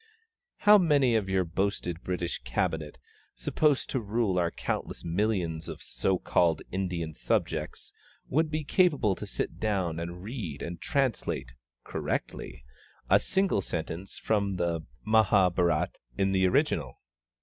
[0.61, 2.97] How many of your boasted British Cabinet,
[3.35, 7.93] supposed to rule our countless millions of so called Indian subjects,
[8.27, 11.53] would be capable to sit down and read and translate
[11.83, 12.63] correctly
[13.11, 16.99] a single sentence from the Mahábhárat in the original?